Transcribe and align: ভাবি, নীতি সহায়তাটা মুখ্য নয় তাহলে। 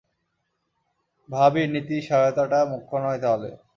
ভাবি, 1.29 1.63
নীতি 1.67 1.97
সহায়তাটা 2.01 2.59
মুখ্য 2.71 2.93
নয় 2.97 3.19
তাহলে। 3.21 3.49